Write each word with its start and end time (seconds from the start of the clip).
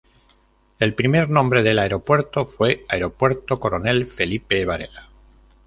El 0.79 0.95
primer 0.95 1.29
nombre 1.29 1.61
del 1.61 1.77
aeropuerto 1.77 2.47
fue 2.47 2.83
Aeropuerto 2.89 3.59
Coronel 3.59 4.07
Felipe 4.07 4.65
Varela. 4.65 5.07